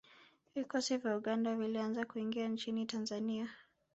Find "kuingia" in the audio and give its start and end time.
2.05-2.47